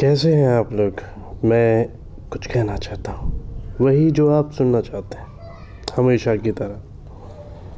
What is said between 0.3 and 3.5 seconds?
हैं आप लोग? मैं कुछ कहना चाहता हूँ।